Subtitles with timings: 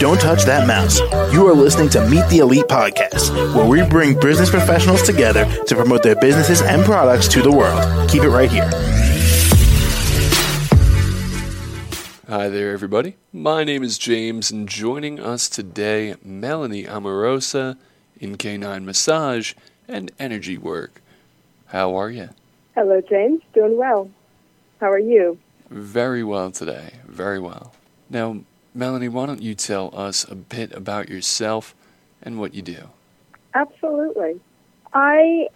[0.00, 0.98] Don't touch that mouse.
[1.32, 5.74] You are listening to Meet the Elite podcast, where we bring business professionals together to
[5.76, 8.10] promote their businesses and products to the world.
[8.10, 8.68] Keep it right here.
[12.26, 13.14] Hi there, everybody.
[13.32, 17.76] My name is James, and joining us today, Melanie Amorosa
[18.18, 19.54] in Canine Massage
[19.86, 21.00] and Energy Work.
[21.66, 22.30] How are you?
[22.74, 23.42] Hello, James.
[23.54, 24.10] Doing well.
[24.80, 25.38] How are you?
[25.74, 26.92] Very well today.
[27.04, 27.72] Very well.
[28.08, 28.42] Now,
[28.76, 31.74] Melanie, why don't you tell us a bit about yourself
[32.22, 32.90] and what you do?
[33.54, 34.40] Absolutely.
[34.92, 35.48] I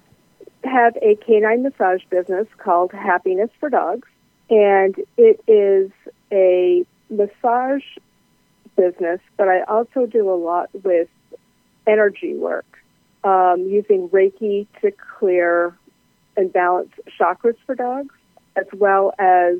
[0.65, 4.09] have a canine massage business called Happiness for Dogs,
[4.51, 5.93] and it is
[6.33, 7.85] a massage
[8.77, 11.07] business, but I also do a lot with
[11.87, 12.67] energy work,
[13.23, 15.77] um, using Reiki to clear
[16.37, 18.15] and balance chakras for dogs,
[18.57, 19.59] as well as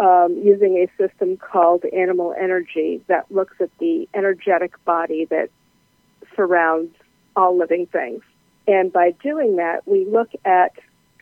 [0.00, 5.50] um, using a system called Animal Energy that looks at the energetic body that
[6.34, 6.94] surrounds
[7.36, 8.22] all living things.
[8.66, 10.72] And by doing that, we look at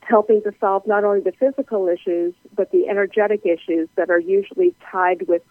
[0.01, 4.75] helping to solve not only the physical issues, but the energetic issues that are usually
[4.91, 5.43] tied with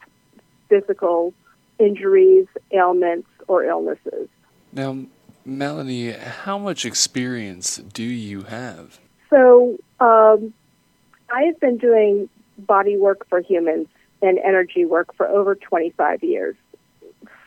[0.70, 1.34] physical
[1.80, 4.30] injuries, ailments, or illnesses.
[4.72, 5.06] Now,
[5.46, 9.00] Melanie, how much experience do you have?
[9.30, 10.54] So, um,
[11.30, 13.88] I have been doing body work for humans
[14.22, 16.56] and energy work for over 25 years.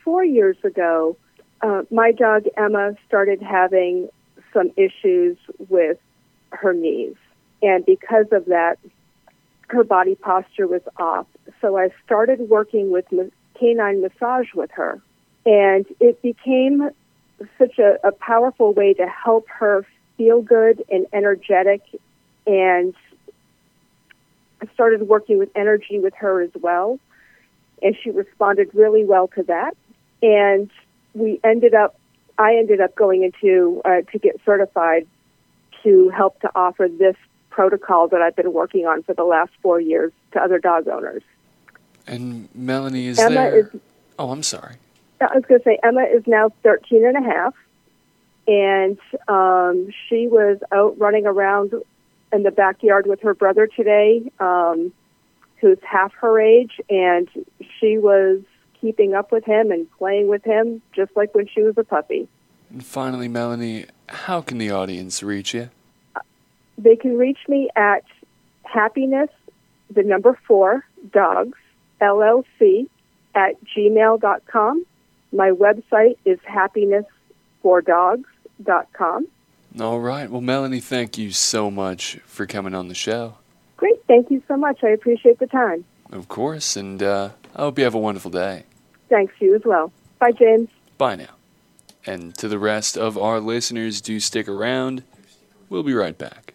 [0.05, 1.17] Four years ago,
[1.63, 4.09] uh, my dog Emma started having
[4.53, 5.37] some issues
[5.69, 5.99] with
[6.51, 7.17] her knees.
[7.63, 8.79] And because of that,
[9.69, 11.27] her body posture was off.
[11.61, 13.05] So I started working with
[13.59, 15.01] canine massage with her.
[15.47, 16.91] And it became
[17.59, 21.83] such a, a powerful way to help her feel good and energetic.
[22.47, 22.95] And
[24.63, 26.99] I started working with energy with her as well.
[27.83, 29.77] And she responded really well to that.
[30.23, 30.71] And
[31.15, 31.99] we ended up,
[32.39, 35.07] I ended up going into uh, to get certified
[35.83, 37.17] to help to offer this
[37.49, 41.23] protocol that I've been working on for the last four years to other dog owners.
[42.07, 43.59] And Melanie, is Emma there?
[43.61, 43.67] Is,
[44.19, 44.77] oh, I'm sorry.
[45.21, 47.55] I was going to say Emma is now 13 and a half,
[48.47, 51.75] and um, she was out running around
[52.33, 54.93] in the backyard with her brother today, um,
[55.61, 57.29] who's half her age, and
[57.79, 58.41] she was
[58.81, 62.27] keeping up with him and playing with him just like when she was a puppy.
[62.71, 65.71] And finally, Melanie, how can the audience reach you?
[66.79, 68.05] They can reach me at
[68.63, 69.29] happiness,
[69.91, 71.59] the number four, dogs,
[72.01, 72.89] LLC,
[73.35, 74.87] at gmail.com.
[75.33, 79.27] My website is happinessfordogs.com.
[79.79, 80.29] All right.
[80.29, 83.37] Well, Melanie, thank you so much for coming on the show.
[83.77, 84.03] Great.
[84.07, 84.83] Thank you so much.
[84.83, 85.85] I appreciate the time.
[86.11, 86.77] Of course.
[86.77, 88.65] And uh, I hope you have a wonderful day.
[89.09, 89.93] Thanks, you as well.
[90.19, 90.69] Bye, James.
[90.99, 91.35] Bye now.
[92.07, 95.05] And to the rest of our listeners, do stick around.
[95.69, 96.55] We'll be right back.